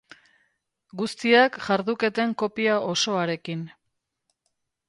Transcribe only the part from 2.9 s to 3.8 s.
osoarekin.